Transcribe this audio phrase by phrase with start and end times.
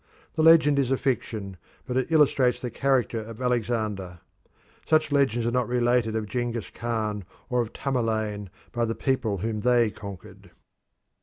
[0.33, 4.21] The legend is a fiction, but it illustrates the character of Alexander.
[4.89, 9.59] Such legends are not related of Genghis Khan or of Tamerlane by the people whom
[9.59, 10.49] they conquered.